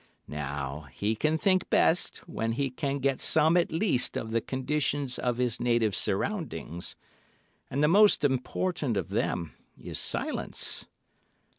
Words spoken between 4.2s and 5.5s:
the conditions of